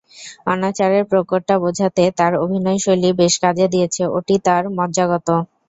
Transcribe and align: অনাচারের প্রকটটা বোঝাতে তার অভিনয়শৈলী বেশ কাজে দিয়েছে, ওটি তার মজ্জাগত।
অনাচারের 0.47 1.03
প্রকটটা 1.11 1.55
বোঝাতে 1.63 2.03
তার 2.19 2.33
অভিনয়শৈলী 2.43 3.09
বেশ 3.19 3.33
কাজে 3.43 3.65
দিয়েছে, 3.73 4.03
ওটি 4.17 4.35
তার 4.45 4.63
মজ্জাগত। 4.77 5.27